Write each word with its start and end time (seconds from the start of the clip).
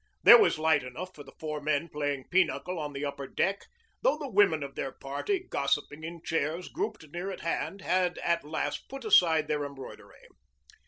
There 0.23 0.39
was 0.39 0.57
light 0.57 0.81
enough 0.81 1.13
for 1.13 1.21
the 1.23 1.35
four 1.39 1.61
men 1.61 1.87
playing 1.87 2.25
pinochle 2.31 2.79
on 2.79 2.93
the 2.93 3.05
upper 3.05 3.27
deck, 3.27 3.67
though 4.01 4.17
the 4.17 4.31
women 4.31 4.63
of 4.63 4.73
their 4.73 4.91
party, 4.91 5.45
gossiping 5.47 6.03
in 6.03 6.23
chairs 6.23 6.69
grouped 6.69 7.07
near 7.09 7.29
at 7.29 7.41
hand, 7.41 7.81
had 7.81 8.17
at 8.23 8.43
last 8.43 8.89
put 8.89 9.05
aside 9.05 9.47
their 9.47 9.63
embroidery. 9.63 10.25